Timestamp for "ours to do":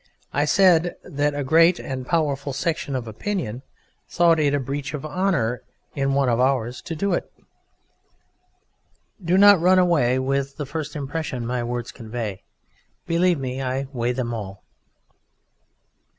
6.39-7.13